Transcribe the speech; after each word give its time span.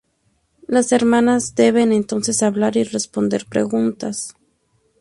Las 0.65 0.91
hermanas 0.93 1.53
deben 1.53 1.91
entonces 1.93 2.41
hablar 2.41 2.75
y 2.75 2.83
responder 2.83 3.45
preguntas. 3.47 4.33